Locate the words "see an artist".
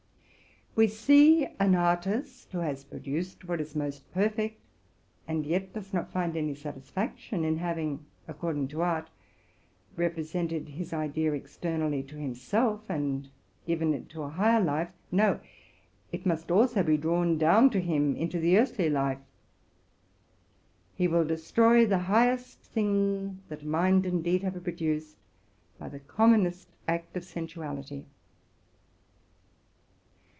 0.87-2.53